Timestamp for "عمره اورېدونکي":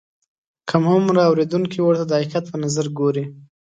0.93-1.79